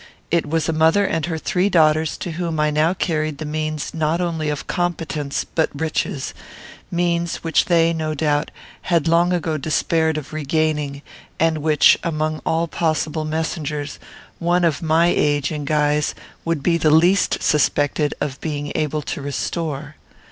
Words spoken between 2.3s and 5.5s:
whom I now carried the means not only of competence